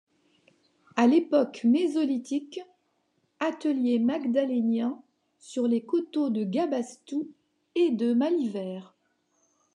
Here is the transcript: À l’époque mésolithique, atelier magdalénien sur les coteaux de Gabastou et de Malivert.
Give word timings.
À 0.95 1.05
l’époque 1.05 1.61
mésolithique, 1.63 2.59
atelier 3.39 3.99
magdalénien 3.99 4.99
sur 5.37 5.67
les 5.67 5.85
coteaux 5.85 6.31
de 6.31 6.43
Gabastou 6.43 7.29
et 7.75 7.91
de 7.91 8.11
Malivert. 8.15 8.95